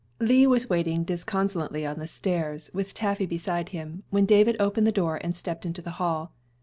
[0.19, 4.91] LEE was waiting disconsolately on the stairs, with Taffy beside him, when David opened the
[4.91, 6.33] door and stepped into the hall.